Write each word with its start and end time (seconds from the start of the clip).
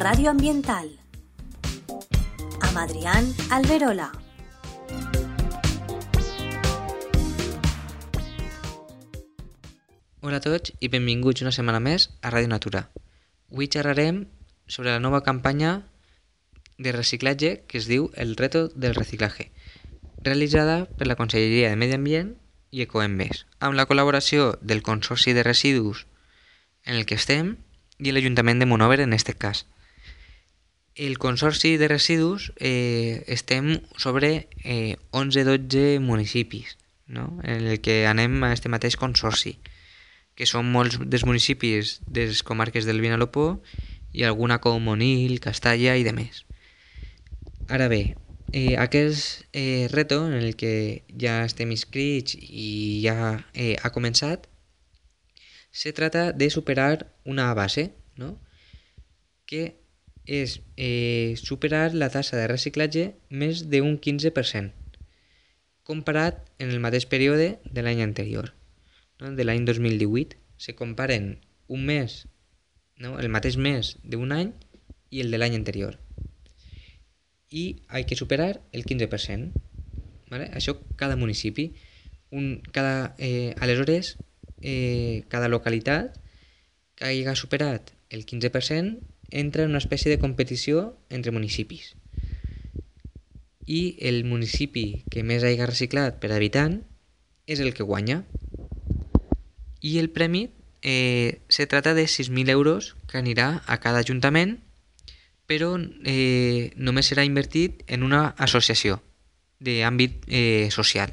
Radio 0.00 0.30
Ambiental. 0.30 0.88
Amb 2.60 2.76
Adrián 2.78 3.34
Alberola. 3.50 4.12
Hola 10.20 10.36
a 10.36 10.44
tots 10.44 10.70
i 10.78 10.86
benvinguts 10.86 11.42
una 11.42 11.50
setmana 11.50 11.80
més 11.82 12.12
a 12.22 12.30
Ràdio 12.30 12.46
Natura. 12.52 12.84
Avui 13.50 13.66
xerrarem 13.66 14.20
sobre 14.68 14.92
la 14.92 15.00
nova 15.02 15.24
campanya 15.26 15.72
de 16.78 16.92
reciclatge 16.94 17.64
que 17.66 17.80
es 17.82 17.88
diu 17.90 18.12
El 18.14 18.36
reto 18.36 18.68
del 18.68 18.94
reciclaje, 18.94 19.50
realitzada 20.22 20.84
per 20.86 21.08
la 21.10 21.16
Conselleria 21.18 21.72
de 21.72 21.80
Medi 21.80 21.96
Ambient 21.98 22.36
i 22.70 22.84
Ecoembes, 22.86 23.48
amb 23.58 23.74
la 23.74 23.88
col·laboració 23.90 24.52
del 24.62 24.84
Consorci 24.86 25.34
de 25.34 25.42
Residus 25.42 26.06
en 26.86 26.94
el 26.94 27.02
que 27.04 27.18
estem 27.18 27.56
i 27.98 28.14
l'Ajuntament 28.14 28.62
de 28.62 28.70
Monover 28.70 29.00
en 29.02 29.18
aquest 29.18 29.34
cas. 29.42 29.64
El 30.98 31.16
Consorci 31.16 31.76
de 31.78 31.86
Residus 31.86 32.52
eh, 32.58 33.22
estem 33.28 33.80
sobre 33.96 34.48
eh, 34.64 34.96
11-12 35.12 36.00
municipis, 36.00 36.76
no? 37.06 37.38
en 37.44 37.68
el 37.68 37.80
que 37.80 38.08
anem 38.10 38.42
a 38.42 38.50
este 38.52 38.66
mateix 38.66 38.98
consorci 38.98 39.60
que 40.38 40.46
són 40.46 40.66
molts 40.74 40.98
dels 40.98 41.22
municipis 41.26 41.96
de 42.06 42.28
les 42.30 42.42
comarques 42.46 42.86
del 42.86 42.98
Vinalopó 43.02 43.60
i 44.10 44.26
alguna 44.26 44.58
com 44.58 44.82
Monil, 44.82 45.40
Castalla 45.42 45.94
i 45.94 46.02
de 46.06 46.12
més. 46.14 46.44
Ara 47.70 47.86
bé, 47.90 48.14
eh, 48.50 48.74
aquest 48.78 49.46
eh, 49.52 49.86
reto 49.94 50.24
en 50.26 50.34
el 50.38 50.54
que 50.58 51.02
ja 51.14 51.40
estem 51.46 51.74
inscrits 51.74 52.34
i 52.38 53.02
ja 53.06 53.38
eh, 53.54 53.74
ha 53.82 53.94
començat, 53.94 54.46
se 55.70 55.94
trata 55.94 56.30
de 56.32 56.50
superar 56.50 57.06
una 57.22 57.52
base, 57.54 57.92
¿no? 58.16 58.34
que 59.46 59.78
és 60.28 60.60
eh, 60.76 61.34
superar 61.40 61.96
la 61.96 62.10
tassa 62.12 62.36
de 62.36 62.46
reciclatge 62.52 63.08
més 63.32 63.64
d'un 63.72 63.96
15%, 63.96 64.70
comparat 65.88 66.44
en 66.60 66.68
el 66.68 66.84
mateix 66.84 67.08
període 67.08 67.56
de 67.64 67.82
l'any 67.82 68.04
anterior 68.04 68.52
no? 69.18 69.34
de 69.34 69.44
l'any 69.44 69.64
2018 69.64 70.36
se 70.56 70.74
comparen 70.74 71.38
un 71.66 71.84
mes, 71.84 72.26
no? 72.96 73.18
el 73.18 73.28
mateix 73.28 73.58
mes 73.58 73.96
d'un 74.02 74.32
any 74.32 74.52
i 75.10 75.22
el 75.24 75.30
de 75.32 75.40
l'any 75.40 75.56
anterior. 75.58 75.98
I 77.50 77.82
hay 77.88 78.04
que 78.04 78.16
superar 78.16 78.60
el 78.72 78.84
15%. 78.84 79.52
¿vale? 80.28 80.50
Això 80.52 80.76
cada 80.96 81.16
municipi. 81.16 81.72
Un, 82.30 82.60
cada, 82.72 83.14
eh, 83.16 83.54
aleshores, 83.58 84.18
eh, 84.60 85.24
cada 85.28 85.48
localitat 85.48 86.18
que 86.94 87.06
hagi 87.06 87.24
superat 87.36 87.94
el 88.10 88.26
15% 88.26 88.98
entra 89.30 89.64
en 89.64 89.70
una 89.70 89.82
espècie 89.82 90.10
de 90.10 90.18
competició 90.18 90.96
entre 91.10 91.32
municipis. 91.32 91.94
I 93.66 93.98
el 94.00 94.24
municipi 94.24 95.04
que 95.12 95.24
més 95.24 95.44
hagi 95.44 95.60
reciclat 95.64 96.20
per 96.22 96.32
habitant 96.32 96.80
és 97.46 97.60
el 97.60 97.74
que 97.76 97.84
guanya 97.84 98.22
i 99.80 99.98
el 100.00 100.08
premi 100.10 100.48
eh, 100.82 101.40
se 101.48 101.66
trata 101.66 101.94
de 101.94 102.04
6.000 102.04 102.48
euros 102.50 102.96
que 103.08 103.18
anirà 103.20 103.62
a 103.66 103.78
cada 103.80 104.00
ajuntament 104.00 104.58
però 105.48 105.74
eh, 106.04 106.70
només 106.76 107.08
serà 107.08 107.24
invertit 107.24 107.82
en 107.88 108.04
una 108.04 108.34
associació 108.36 109.00
d'àmbit 109.64 110.28
eh, 110.28 110.68
social. 110.70 111.10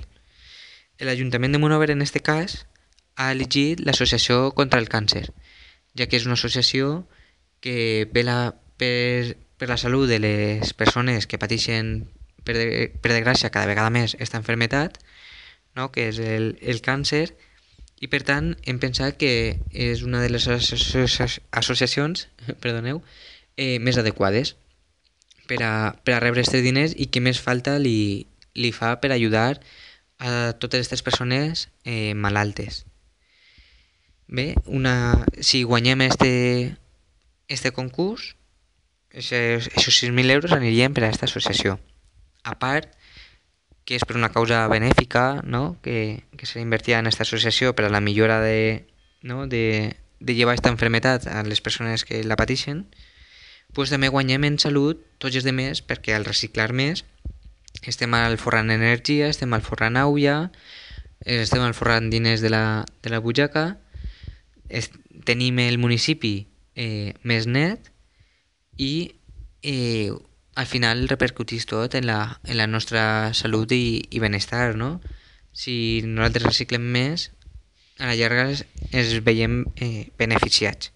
L'Ajuntament 1.00 1.56
de 1.56 1.60
Monover 1.60 1.90
en 1.92 2.04
aquest 2.04 2.20
cas 2.24 2.58
ha 3.16 3.32
elegit 3.32 3.80
l'Associació 3.80 4.52
contra 4.56 4.80
el 4.84 4.92
Càncer, 4.92 5.24
ja 5.96 6.08
que 6.12 6.20
és 6.20 6.28
una 6.28 6.36
associació 6.36 7.06
que 7.66 8.06
vela 8.14 8.54
per, 8.78 9.34
per 9.58 9.72
la 9.72 9.80
salut 9.82 10.06
de 10.12 10.20
les 10.22 10.76
persones 10.78 11.26
que 11.26 11.40
pateixen 11.42 12.06
per, 12.46 12.54
de, 12.54 12.68
per 13.02 13.10
desgràcia 13.10 13.50
cada 13.50 13.66
vegada 13.66 13.90
més 13.90 14.14
aquesta 14.14 14.38
enfermetat, 14.38 15.00
no? 15.74 15.90
que 15.90 16.06
és 16.12 16.22
el, 16.22 16.52
el 16.62 16.84
càncer, 16.86 17.32
i 17.98 18.12
per 18.12 18.22
tant 18.28 18.54
hem 18.70 18.78
pensat 18.84 19.18
que 19.18 19.58
és 19.72 20.06
una 20.06 20.22
de 20.22 20.30
les 20.30 20.46
associacions 20.46 22.28
perdoneu, 22.62 23.02
eh, 23.58 23.80
més 23.82 23.98
adequades 23.98 24.54
per 25.50 25.62
a, 25.66 25.74
per 26.06 26.14
a 26.14 26.22
rebre 26.22 26.44
aquests 26.44 26.62
diners 26.62 26.94
i 26.94 27.10
que 27.10 27.24
més 27.24 27.42
falta 27.42 27.80
li, 27.82 28.28
li 28.54 28.72
fa 28.76 29.00
per 29.02 29.16
ajudar 29.16 29.56
a 30.22 30.54
totes 30.54 30.86
aquestes 30.86 31.02
persones 31.02 31.70
eh, 31.84 32.14
malaltes. 32.14 32.84
Bé, 34.28 34.54
una, 34.66 35.26
si 35.42 35.64
guanyem 35.64 36.02
este, 36.06 36.32
este 37.48 37.72
concurs, 37.72 38.36
aquests 39.16 40.02
6.000 40.04 40.32
euros 40.32 40.52
anirien 40.52 40.94
per 40.94 41.06
a 41.06 41.10
aquesta 41.10 41.30
associació. 41.30 41.80
A 42.44 42.58
part, 42.60 42.92
que 43.86 43.96
és 43.96 44.04
per 44.04 44.18
una 44.18 44.32
causa 44.34 44.66
benèfica, 44.68 45.42
no? 45.46 45.78
que, 45.86 46.26
que 46.38 46.50
serà 46.50 46.64
invertida 46.66 47.00
en 47.00 47.08
aquesta 47.08 47.24
associació 47.24 47.76
per 47.78 47.86
a 47.86 47.94
la 47.94 48.02
millora 48.02 48.42
de, 48.42 48.88
no? 49.22 49.46
de, 49.48 49.96
de 50.20 50.36
llevar 50.36 50.56
aquesta 50.56 50.74
enfermetat 50.74 51.28
a 51.30 51.44
les 51.46 51.62
persones 51.62 52.04
que 52.04 52.24
la 52.26 52.38
pateixen, 52.40 52.88
pues 53.74 53.92
també 53.94 54.10
guanyem 54.10 54.48
en 54.48 54.58
salut 54.60 55.02
tots 55.20 55.38
els 55.38 55.46
demés 55.46 55.82
perquè 55.86 56.16
al 56.16 56.26
reciclar 56.26 56.72
més 56.74 57.04
estem 57.86 58.14
al 58.18 58.40
forrant 58.42 58.72
energia, 58.72 59.28
estem 59.30 59.54
al 59.54 59.62
forrant 59.62 59.98
auia, 60.00 60.50
estem 61.22 61.62
al 61.62 61.76
forrant 61.78 62.10
diners 62.10 62.42
de 62.42 62.50
la, 62.50 62.86
de 63.04 63.12
la 63.12 63.20
butxaca, 63.20 63.78
tenim 65.28 65.60
el 65.60 65.78
municipi 65.78 66.48
eh, 66.76 67.14
més 67.24 67.48
net 67.48 67.92
i 68.78 69.16
eh, 69.64 70.12
al 70.56 70.68
final 70.68 71.08
repercutís 71.10 71.66
tot 71.68 71.96
en 71.96 72.08
la, 72.08 72.20
en 72.46 72.58
la 72.58 72.68
nostra 72.68 73.34
salut 73.34 73.72
i, 73.76 74.04
i 74.12 74.22
benestar, 74.24 74.76
no? 74.76 75.00
Si 75.56 76.04
nosaltres 76.04 76.46
reciclem 76.48 76.84
més, 76.96 77.30
a 78.00 78.12
la 78.12 78.16
llarga 78.20 78.50
ens 78.52 79.14
veiem 79.24 79.64
eh, 79.76 80.12
beneficiats. 80.20 80.92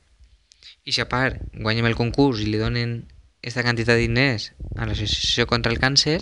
I 0.84 0.96
si 0.96 1.04
a 1.04 1.08
part 1.12 1.40
guanyem 1.54 1.88
el 1.88 1.98
concurs 2.00 2.42
i 2.44 2.48
li 2.50 2.60
donen 2.60 3.02
aquesta 3.40 3.64
quantitat 3.64 3.96
de 3.96 4.08
diners 4.08 4.50
a 4.76 4.88
l'Associació 4.88 5.46
contra 5.48 5.72
el 5.72 5.80
Càncer 5.80 6.20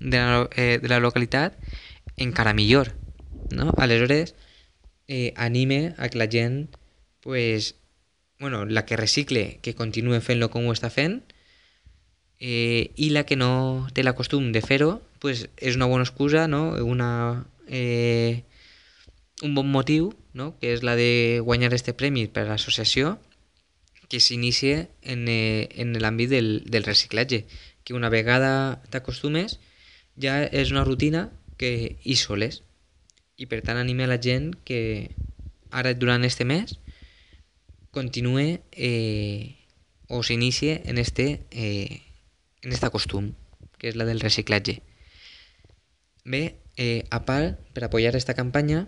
de 0.00 0.20
la, 0.20 0.44
eh, 0.56 0.78
de 0.80 0.88
la 0.88 1.00
localitat, 1.00 1.56
encara 2.16 2.54
millor. 2.56 2.94
No? 3.52 3.72
Aleshores, 3.76 4.34
eh, 5.08 5.32
anime 5.36 5.94
a 5.98 6.08
que 6.08 6.18
la 6.18 6.28
gent, 6.32 6.76
pues, 7.20 7.74
bueno, 8.38 8.64
la 8.64 8.84
que 8.84 8.96
recicle, 8.96 9.58
que 9.62 9.74
continue 9.74 10.20
fent-lo 10.20 10.50
com 10.52 10.66
ho 10.68 10.74
està 10.74 10.90
fent, 10.92 11.22
eh, 12.38 12.92
i 12.96 13.10
la 13.10 13.24
que 13.24 13.36
no 13.36 13.88
té 13.96 14.04
la 14.04 14.14
costum 14.16 14.52
de 14.52 14.60
fer-ho 14.60 15.00
pues 15.20 15.46
és 15.56 15.76
una 15.76 15.88
bona 15.88 16.04
excusa, 16.04 16.46
no? 16.48 16.76
una, 16.84 17.46
eh, 17.68 18.44
un 19.42 19.54
bon 19.54 19.70
motiu, 19.72 20.12
no? 20.34 20.52
que 20.60 20.74
és 20.74 20.84
la 20.84 20.96
de 20.96 21.40
guanyar 21.42 21.72
este 21.74 21.96
premi 21.96 22.26
per 22.28 22.44
a 22.44 22.50
l'associació 22.52 23.16
que 24.08 24.20
s'inicia 24.20 24.86
en, 25.02 25.26
eh, 25.28 25.68
en 25.74 25.96
l'àmbit 25.98 26.30
del, 26.30 26.62
del 26.68 26.84
reciclatge, 26.84 27.46
que 27.82 27.94
una 27.94 28.10
vegada 28.12 28.82
t'acostumes 28.90 29.58
ja 30.20 30.42
és 30.44 30.70
una 30.74 30.84
rutina 30.84 31.30
que 31.56 31.96
hi 32.02 32.16
soles 32.20 32.62
i 33.36 33.48
per 33.48 33.62
tant 33.64 33.78
anime 33.80 34.04
a 34.04 34.10
la 34.10 34.20
gent 34.22 34.52
que 34.64 35.10
ara 35.70 35.92
durant 35.94 36.24
este 36.24 36.44
mes 36.44 36.78
continue 37.96 38.60
eh, 38.72 39.56
o 40.12 40.20
s'inicie 40.22 40.82
en 40.84 41.00
este 41.00 41.46
eh, 41.50 42.02
en 42.60 42.68
aquest 42.70 42.92
costum, 42.92 43.32
que 43.80 43.88
és 43.88 43.96
la 43.96 44.04
del 44.04 44.20
reciclatge. 44.20 44.82
Bé, 46.26 46.60
eh, 46.76 47.08
a 47.10 47.24
part, 47.24 47.56
per 47.72 47.86
apoyar 47.86 48.12
aquesta 48.12 48.36
campanya, 48.36 48.86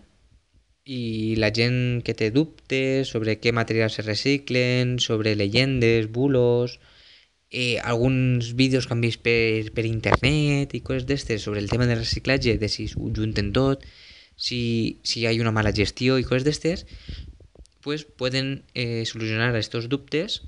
i 0.89 1.37
la 1.37 1.51
gent 1.53 2.03
que 2.05 2.17
té 2.17 2.31
dubtes 2.33 3.11
sobre 3.13 3.37
què 3.41 3.53
materials 3.53 3.99
se 3.99 4.05
reciclen, 4.05 4.97
sobre 5.05 5.37
llegendes, 5.37 6.09
bulos, 6.13 6.79
eh, 7.51 7.79
alguns 7.81 8.55
vídeos 8.57 8.87
que 8.87 8.97
han 8.97 9.05
vist 9.05 9.23
per, 9.25 9.73
per 9.77 9.85
internet 9.89 10.75
i 10.75 10.85
coses 10.85 11.07
d'estes 11.09 11.45
sobre 11.45 11.61
el 11.61 11.69
tema 11.71 11.87
del 11.87 12.01
reciclatge, 12.01 12.57
de 12.59 12.69
si 12.73 12.89
ho 12.97 13.13
junten 13.15 13.53
tot, 13.53 13.85
si, 14.37 15.01
si 15.05 15.21
hi 15.21 15.29
ha 15.29 15.37
una 15.41 15.53
mala 15.53 15.75
gestió 15.77 16.17
i 16.19 16.25
coses 16.25 16.47
d'estes, 16.49 16.87
pues 17.89 18.05
pueden 18.05 18.67
eh, 18.75 19.07
solucionar 19.07 19.49
aquests 19.49 19.89
dubtes 19.89 20.43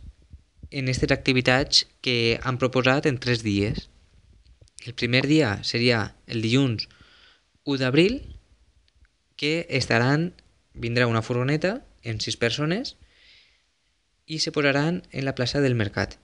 en 0.70 0.90
aquestes 0.90 1.08
activitats 1.14 1.86
que 2.04 2.36
han 2.44 2.58
proposat 2.60 3.08
en 3.08 3.16
tres 3.16 3.40
dies. 3.40 3.88
El 4.84 4.92
primer 4.92 5.24
dia 5.24 5.54
seria 5.64 6.02
el 6.26 6.44
dilluns 6.44 6.90
1 7.64 7.80
d'abril, 7.80 8.18
que 9.40 9.64
estaran, 9.70 10.34
vindrà 10.76 11.08
una 11.08 11.24
furgoneta 11.24 11.80
amb 12.04 12.20
sis 12.20 12.36
persones 12.36 12.98
i 14.28 14.44
se 14.44 14.52
posaran 14.52 15.00
en 15.08 15.24
la 15.24 15.32
plaça 15.32 15.64
del 15.64 15.80
mercat. 15.80 16.20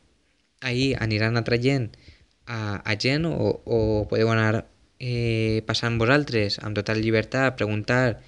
Ahí 0.60 0.92
aniran 1.00 1.40
atraient 1.40 1.96
a, 2.44 2.84
a 2.84 3.00
gent 3.00 3.24
o, 3.24 3.56
o 3.64 4.04
podeu 4.12 4.36
anar 4.36 4.66
eh, 5.00 5.64
passant 5.64 5.96
vosaltres 5.96 6.60
amb 6.60 6.76
total 6.76 7.00
llibertat, 7.00 7.56
preguntar, 7.56 8.20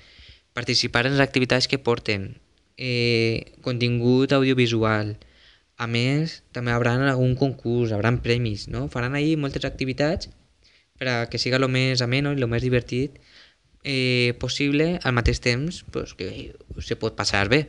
participar 0.56 1.05
en 1.05 1.20
les 1.20 1.29
activitats 1.29 1.69
que 1.69 1.76
porten, 1.76 2.31
eh, 2.79 3.53
contingut 3.63 4.33
audiovisual, 4.33 5.17
A 5.79 5.87
més, 5.87 6.41
també 6.51 6.73
haurà 6.75 6.97
algun 7.07 7.37
concurs, 7.39 7.93
haurà 7.95 8.11
premis, 8.23 8.67
no? 8.67 8.89
Faran 8.91 9.15
ahir 9.15 9.37
moltes 9.39 9.65
activitats 9.65 10.27
per 10.99 11.07
a 11.07 11.15
que 11.31 11.39
siga 11.39 11.61
el 11.61 11.69
més 11.71 12.03
ameno 12.03 12.33
i 12.35 12.41
el 12.41 12.51
més 12.51 12.65
divertit 12.67 13.21
eh, 13.85 14.35
possible 14.43 14.99
al 15.07 15.15
mateix 15.15 15.39
temps 15.39 15.85
pues, 15.95 16.17
que 16.19 16.51
se 16.83 16.97
pot 16.99 17.15
passar 17.15 17.47
bé. 17.53 17.69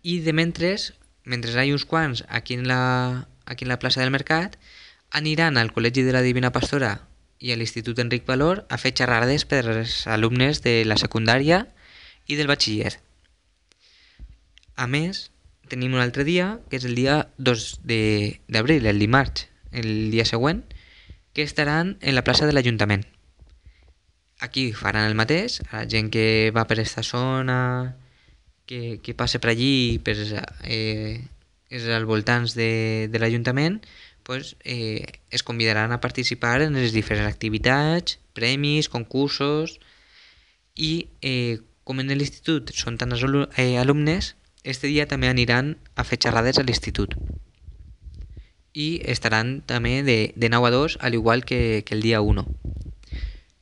I 0.00 0.20
de 0.24 0.32
mentres, 0.32 0.94
mentre 1.28 1.52
hi 1.52 1.68
ha 1.68 1.76
uns 1.76 1.84
quants 1.84 2.24
aquí 2.40 2.56
en 2.56 2.64
la, 2.64 3.28
aquí 3.44 3.68
en 3.68 3.72
la 3.74 3.78
plaça 3.78 4.00
del 4.00 4.14
Mercat, 4.16 4.56
aniran 5.12 5.60
al 5.60 5.74
Col·legi 5.76 6.06
de 6.08 6.16
la 6.16 6.24
Divina 6.24 6.54
Pastora 6.56 6.94
i 7.38 7.52
a 7.52 7.60
l'Institut 7.60 8.00
Enric 8.00 8.24
Valor 8.24 8.64
a 8.72 8.80
fer 8.80 8.96
xerrades 8.96 9.44
per 9.44 9.66
als 9.66 10.06
alumnes 10.08 10.64
de 10.64 10.86
la 10.88 10.96
secundària 10.96 11.66
i 12.24 12.40
del 12.40 12.48
batxiller. 12.48 12.96
A 14.80 14.86
més, 14.88 15.26
tenim 15.68 15.92
un 15.92 16.00
altre 16.00 16.24
dia, 16.24 16.54
que 16.70 16.78
és 16.80 16.86
el 16.88 16.96
dia 16.96 17.20
2 17.36 17.64
d'abril, 17.84 18.86
el 18.88 19.02
dimarts, 19.02 19.44
el 19.76 20.08
dia 20.14 20.24
següent, 20.24 20.62
que 21.36 21.44
estaran 21.44 21.98
en 22.00 22.16
la 22.16 22.24
plaça 22.24 22.48
de 22.48 22.56
l'Ajuntament. 22.56 23.04
Aquí 24.40 24.70
faran 24.72 25.04
el 25.04 25.18
mateix, 25.20 25.60
a 25.68 25.82
la 25.82 25.88
gent 25.92 26.08
que 26.08 26.48
va 26.56 26.64
per 26.64 26.78
aquesta 26.78 27.04
zona, 27.04 27.58
que, 28.64 28.98
que 29.04 29.12
passa 29.12 29.42
per 29.42 29.52
allí, 29.52 30.00
per, 30.00 30.16
eh, 30.64 31.20
és 31.68 31.86
als 31.92 32.08
voltants 32.08 32.56
de, 32.56 33.06
de 33.12 33.20
l'Ajuntament, 33.20 33.82
pues, 34.24 34.56
eh, 34.64 35.04
es 35.28 35.44
convidaran 35.44 35.92
a 35.92 36.00
participar 36.00 36.62
en 36.64 36.80
les 36.80 36.96
diferents 36.96 37.28
activitats, 37.28 38.16
premis, 38.32 38.88
concursos, 38.88 39.76
i 40.74 41.10
eh, 41.20 41.60
com 41.84 42.00
en 42.00 42.16
l'institut 42.16 42.72
són 42.72 42.96
tants 42.96 43.20
eh, 43.28 43.76
alumnes, 43.76 44.34
este 44.64 44.88
dia 44.88 45.06
també 45.08 45.28
aniran 45.28 45.76
a 45.96 46.04
fer 46.04 46.18
xerrades 46.20 46.58
a 46.58 46.64
l'institut. 46.64 47.16
I 48.72 49.00
estaran 49.10 49.60
també 49.66 50.02
de, 50.06 50.18
de 50.36 50.48
9 50.52 50.68
a 50.68 50.70
2, 50.70 50.98
al 51.00 51.14
igual 51.14 51.44
que, 51.44 51.82
que 51.86 51.94
el 51.94 52.02
dia 52.02 52.20
1. 52.20 52.44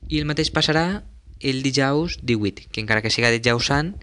I 0.09 0.19
el 0.19 0.27
mateix 0.29 0.51
passarà 0.51 1.03
el 1.39 1.63
dijous 1.63 2.19
18, 2.21 2.67
que 2.71 2.81
encara 2.81 3.01
que 3.01 3.09
siga 3.13 3.31
dijous 3.31 3.71
sant, 3.71 3.95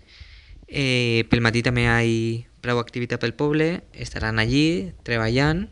eh, 0.66 1.24
pel 1.30 1.44
matí 1.44 1.62
també 1.62 1.86
hi 1.86 1.90
ha 1.92 2.00
prou 2.64 2.80
activitat 2.80 3.22
pel 3.22 3.36
poble, 3.38 3.82
estaran 3.92 4.40
allí 4.42 4.92
treballant 5.06 5.66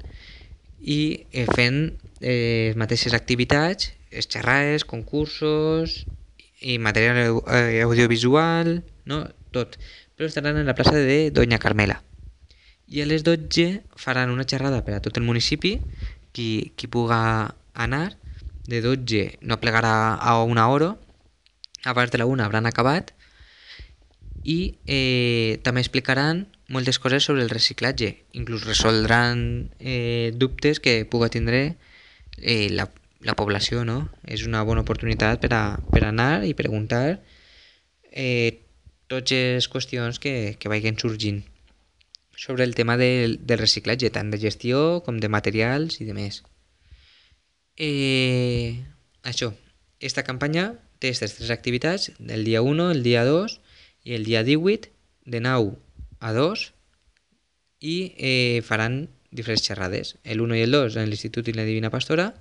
i 0.80 1.26
eh, 1.32 1.46
fent 1.50 1.96
eh, 2.20 2.70
les 2.70 2.76
mateixes 2.78 3.16
activitats, 3.16 3.92
les 4.12 4.28
xerrades, 4.30 4.84
concursos 4.84 6.04
i 6.60 6.78
material 6.78 7.40
eh, 7.48 7.82
audiovisual, 7.82 8.82
no? 9.04 9.24
tot. 9.54 9.78
Però 10.14 10.28
estaran 10.28 10.56
en 10.56 10.66
la 10.66 10.74
plaça 10.74 10.94
de 10.94 11.30
Doña 11.30 11.58
Carmela. 11.58 12.02
I 12.86 13.02
a 13.02 13.06
les 13.06 13.24
12 13.24 13.82
faran 13.96 14.30
una 14.30 14.46
xerrada 14.46 14.84
per 14.84 14.94
a 14.94 15.02
tot 15.02 15.16
el 15.18 15.26
municipi, 15.26 15.78
qui, 16.32 16.74
qui 16.76 16.86
puga 16.86 17.54
anar, 17.74 18.16
de 18.66 18.80
12 18.80 19.38
no 19.42 19.60
plegarà 19.60 20.14
a 20.14 20.42
una 20.44 20.68
hora, 20.68 20.94
a 21.84 21.92
part 21.94 22.12
de 22.12 22.18
la 22.18 22.26
una 22.26 22.46
hauran 22.46 22.66
acabat 22.66 23.12
i 24.44 24.76
eh, 24.86 25.60
també 25.64 25.82
explicaran 25.84 26.46
moltes 26.68 26.98
coses 26.98 27.24
sobre 27.24 27.42
el 27.44 27.50
reciclatge, 27.52 28.24
inclús 28.32 28.64
resoldran 28.64 29.70
eh, 29.80 30.32
dubtes 30.34 30.80
que 30.80 31.04
puga 31.04 31.28
tindre 31.28 31.76
eh, 32.38 32.68
la, 32.70 32.88
la 33.20 33.36
població, 33.36 33.84
no? 33.84 34.08
És 34.24 34.46
una 34.48 34.62
bona 34.64 34.84
oportunitat 34.84 35.40
per, 35.44 35.52
a, 35.52 35.64
per 35.92 36.04
anar 36.08 36.44
i 36.48 36.54
preguntar 36.56 37.20
eh, 38.12 38.63
totes 39.14 39.70
qüestions 39.70 40.20
que, 40.20 40.56
que 40.58 40.70
vagin 40.72 40.98
sorgint 41.00 41.44
sobre 42.36 42.64
el 42.64 42.74
tema 42.74 42.96
del, 42.96 43.38
del 43.46 43.62
reciclatge, 43.62 44.10
tant 44.10 44.30
de 44.30 44.40
gestió 44.42 45.02
com 45.06 45.20
de 45.22 45.30
materials 45.30 46.00
i 46.02 46.08
de 46.08 46.16
més. 46.16 46.42
Eh, 47.76 48.82
això, 49.22 49.52
esta 49.98 50.24
campanya 50.26 50.72
té 50.98 51.10
aquestes 51.10 51.38
tres 51.38 51.50
activitats, 51.54 52.10
el 52.18 52.44
dia 52.44 52.62
1, 52.62 52.90
el 52.90 53.02
dia 53.02 53.24
2 53.24 53.58
i 54.04 54.14
el 54.18 54.24
dia 54.24 54.44
18, 54.44 54.90
de 55.24 55.40
9 55.40 55.76
a 56.20 56.32
2, 56.32 56.64
i 57.80 57.96
eh, 58.16 58.60
faran 58.64 59.08
diferents 59.30 59.64
xerrades, 59.66 60.16
el 60.24 60.40
1 60.40 60.58
i 60.58 60.64
el 60.66 60.74
2 60.74 60.98
en 61.00 61.10
l'Institut 61.10 61.48
i 61.50 61.56
la 61.56 61.66
Divina 61.66 61.90
Pastora, 61.90 62.32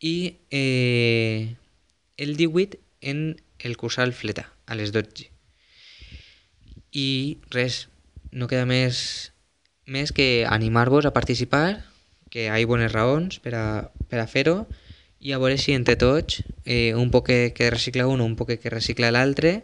i 0.00 0.38
eh, 0.50 1.54
el 2.16 2.36
18 2.36 2.80
en 3.02 3.36
el 3.58 3.76
Cursal 3.76 4.12
Fleta, 4.12 4.50
a 4.66 4.74
les 4.74 4.92
12. 4.92 5.30
I 6.92 7.38
res, 7.50 7.88
no 8.32 8.48
queda 8.48 8.66
més, 8.68 9.32
més 9.86 10.12
que 10.12 10.44
animar-vos 10.48 11.08
a 11.08 11.14
participar, 11.16 11.82
que 12.32 12.46
hi 12.46 12.48
ha 12.48 12.68
bones 12.68 12.92
raons 12.92 13.40
per 13.44 13.54
a, 13.56 13.66
per 14.08 14.20
a 14.22 14.28
fer-ho 14.28 14.62
i 15.22 15.32
a 15.32 15.38
veure 15.38 15.58
si 15.60 15.74
entre 15.76 15.96
tots, 16.00 16.40
eh, 16.64 16.94
un 16.98 17.10
poc 17.14 17.28
que 17.28 17.70
recicla 17.70 18.08
un, 18.10 18.20
un 18.24 18.34
poc 18.36 18.56
que 18.58 18.72
recicla 18.72 19.12
l'altre, 19.14 19.62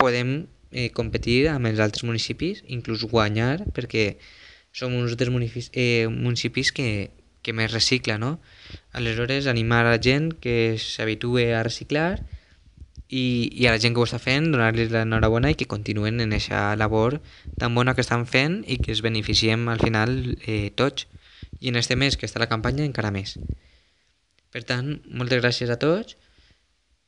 podem 0.00 0.46
eh, 0.70 0.90
competir 0.96 1.46
amb 1.52 1.68
els 1.68 1.82
altres 1.82 2.06
municipis, 2.06 2.62
inclús 2.72 3.04
guanyar, 3.10 3.66
perquè 3.76 4.16
som 4.76 4.94
uns 4.96 5.16
dels 5.16 5.32
municipis, 5.32 5.70
eh, 5.72 6.06
municipis 6.08 6.72
que, 6.72 7.10
que 7.42 7.52
més 7.56 7.72
recicla, 7.72 8.16
no? 8.18 8.38
Aleshores, 8.92 9.46
animar 9.46 9.84
a 9.84 9.92
la 9.94 10.00
gent 10.02 10.32
que 10.40 10.76
s'habitue 10.80 11.52
a 11.54 11.62
reciclar 11.66 12.20
i, 13.08 13.50
i 13.54 13.66
a 13.66 13.72
la 13.74 13.78
gent 13.78 13.94
que 13.94 14.02
ho 14.02 14.06
està 14.06 14.18
fent 14.22 14.50
donar-los 14.50 14.90
l'enhorabona 14.90 15.52
i 15.52 15.58
que 15.58 15.68
continuen 15.70 16.20
en 16.20 16.34
aquesta 16.34 16.74
labor 16.78 17.20
tan 17.60 17.74
bona 17.74 17.94
que 17.94 18.02
estan 18.02 18.26
fent 18.26 18.62
i 18.66 18.80
que 18.82 18.92
es 18.92 19.02
beneficiem 19.02 19.68
al 19.70 19.82
final 19.82 20.16
eh, 20.46 20.72
tots 20.74 21.06
i 21.60 21.70
en 21.70 21.76
este 21.76 21.96
mes 21.96 22.16
que 22.16 22.26
està 22.26 22.42
la 22.42 22.50
campanya 22.50 22.84
encara 22.84 23.12
més. 23.14 23.36
Per 24.50 24.62
tant, 24.66 24.96
moltes 25.06 25.40
gràcies 25.42 25.70
a 25.70 25.78
tots 25.78 26.16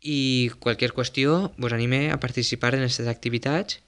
i 0.01 0.51
qualsevol 0.63 0.95
qüestió 1.01 1.37
vos 1.59 1.75
anime 1.75 2.09
a 2.15 2.21
participar 2.23 2.75
en 2.77 2.87
aquestes 2.87 3.11
activitats 3.11 3.81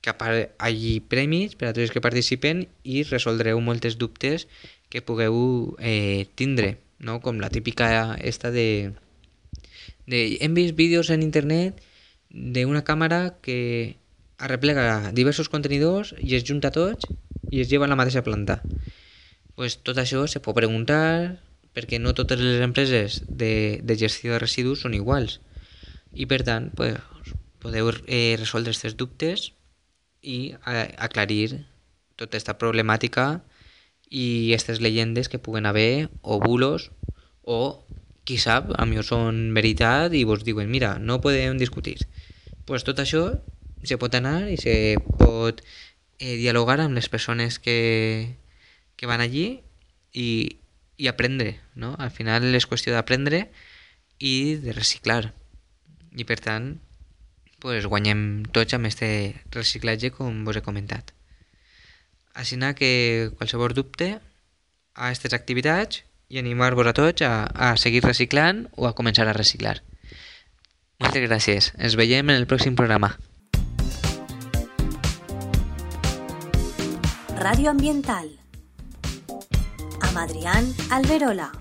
que 0.00 0.10
a 0.10 0.16
part 0.16 0.54
hi 0.64 0.98
premis 1.04 1.56
per 1.58 1.68
a 1.68 1.72
tots 1.74 1.88
els 1.88 1.92
que 1.92 2.04
participen 2.04 2.64
i 2.84 3.02
resoldreu 3.04 3.60
moltes 3.60 3.98
dubtes 4.00 4.46
que 4.88 5.02
pugueu 5.04 5.76
eh, 5.80 6.24
tindre, 6.34 6.78
no? 6.98 7.20
com 7.20 7.42
la 7.42 7.50
típica 7.52 8.16
esta 8.16 8.50
de, 8.50 8.94
de 10.08 10.38
hem 10.40 10.54
vist 10.56 10.76
vídeos 10.76 11.10
en 11.12 11.22
internet 11.22 11.82
d'una 12.30 12.84
càmera 12.84 13.36
que 13.44 13.98
arreplega 14.38 15.12
diversos 15.12 15.50
contenidors 15.52 16.14
i 16.18 16.36
es 16.38 16.46
junta 16.48 16.72
tots 16.72 17.04
i 17.50 17.60
es 17.60 17.68
lleva 17.68 17.86
a 17.86 17.92
la 17.92 17.98
mateixa 17.98 18.24
planta. 18.24 18.62
Pues, 19.58 19.80
tot 19.82 19.98
això 19.98 20.24
se 20.30 20.40
pot 20.40 20.56
preguntar 20.56 21.40
perquè 21.74 21.98
no 22.00 22.14
totes 22.14 22.40
les 22.40 22.62
empreses 22.64 23.22
de, 23.28 23.80
de 23.82 23.96
gestió 23.98 24.34
de 24.34 24.42
residus 24.42 24.84
són 24.84 24.94
iguals. 24.96 25.40
I 26.14 26.26
per 26.30 26.40
tant 26.46 26.70
pues, 26.78 26.96
podeu 27.62 27.90
eh, 28.06 28.36
resoldre 28.38 28.72
aquests 28.72 28.96
dubtes 28.96 29.50
i 30.22 30.54
eh, 30.54 30.88
aclarir 30.96 31.66
tota 32.16 32.36
aquesta 32.36 32.56
problemàtica 32.58 33.42
i 34.08 34.48
aquestes 34.48 34.80
llegendes 34.80 35.28
que 35.28 35.42
puguen 35.42 35.66
haver 35.66 36.08
o 36.22 36.40
bulos 36.40 36.90
o 37.42 37.84
qui 38.28 38.36
sap, 38.36 38.74
a 38.76 38.84
mi 38.84 39.00
són 39.00 39.54
veritat 39.56 40.12
i 40.12 40.26
vos 40.28 40.44
diuen, 40.44 40.68
mira, 40.68 40.98
no 41.00 41.22
podem 41.24 41.56
discutir. 41.56 41.96
pues 42.68 42.84
tot 42.84 42.98
això 43.00 43.40
se 43.88 43.96
pot 43.96 44.12
anar 44.14 44.50
i 44.52 44.58
se 44.60 44.98
pot 45.16 45.62
eh, 46.18 46.36
dialogar 46.36 46.76
amb 46.82 46.92
les 46.92 47.08
persones 47.08 47.56
que, 47.58 48.36
que 48.96 49.08
van 49.08 49.22
allí 49.24 49.62
i, 50.12 50.58
i 50.98 51.08
aprendre, 51.08 51.56
no? 51.74 51.94
Al 51.96 52.10
final 52.12 52.44
és 52.52 52.68
qüestió 52.68 52.92
d'aprendre 52.92 53.46
i 54.18 54.58
de 54.60 54.74
reciclar. 54.76 55.32
I 56.12 56.26
per 56.28 56.36
tant, 56.44 56.74
pues, 57.64 57.86
guanyem 57.86 58.44
tots 58.52 58.76
amb 58.76 58.90
este 58.90 59.08
reciclatge 59.54 60.12
com 60.12 60.44
vos 60.44 60.60
he 60.60 60.64
comentat. 60.66 61.14
Així 62.34 62.60
que 62.76 63.30
qualsevol 63.38 63.72
dubte 63.72 64.18
a 64.94 65.08
aquestes 65.08 65.32
activitats 65.32 66.04
i 66.28 66.38
animar-vos 66.38 66.86
a 66.86 66.94
tots 66.96 67.24
a, 67.24 67.48
a 67.48 67.76
seguir 67.76 68.04
reciclant 68.04 68.66
o 68.76 68.88
a 68.88 68.94
començar 68.96 69.28
a 69.28 69.36
reciclar. 69.36 69.78
Moltes 70.98 71.24
gràcies. 71.28 71.72
Ens 71.78 71.96
veiem 71.96 72.28
en 72.28 72.36
el 72.36 72.48
pròxim 72.50 72.76
programa. 72.76 73.14
Radio 77.38 77.70
Ambiental 77.70 78.34
amb 80.00 80.18
Adrián 80.18 80.68
Alberola. 80.90 81.52